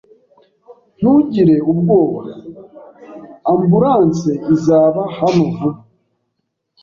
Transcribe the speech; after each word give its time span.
Ntugire 0.97 1.55
ubwoba. 1.71 2.23
Ambulanse 3.51 4.31
izaba 4.53 5.01
hano 5.19 5.45
vuba. 5.57 5.79